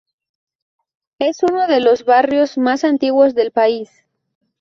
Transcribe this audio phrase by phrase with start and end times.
[1.19, 3.91] Es uno de los Barrios más antiguos del país.